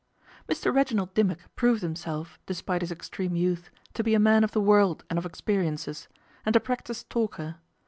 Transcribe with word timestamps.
MR 0.49 0.73
REGINALD 0.73 1.13
DIMMOCK 1.13 1.55
proved 1.55 1.83
himself, 1.83 2.39
despite 2.47 2.81
his 2.81 2.91
extreme 2.91 3.35
youth, 3.35 3.69
to 3.93 4.03
be 4.03 4.15
a 4.15 4.19
man 4.19 4.43
of 4.43 4.49
the 4.51 4.59
world 4.59 5.03
and 5.11 5.19
of 5.19 5.27
experiences, 5.27 6.07
and 6.43 6.55
a 6.55 6.59
practised 6.59 7.07
talker. 7.07 7.57